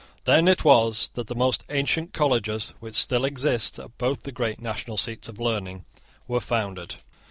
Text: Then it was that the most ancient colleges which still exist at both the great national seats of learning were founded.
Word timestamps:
Then 0.23 0.47
it 0.47 0.65
was 0.65 1.11
that 1.13 1.27
the 1.27 1.35
most 1.35 1.63
ancient 1.69 2.11
colleges 2.11 2.73
which 2.79 2.95
still 2.95 3.23
exist 3.23 3.77
at 3.77 3.99
both 3.99 4.23
the 4.23 4.31
great 4.31 4.59
national 4.59 4.97
seats 4.97 5.27
of 5.27 5.39
learning 5.39 5.85
were 6.27 6.41
founded. 6.41 6.95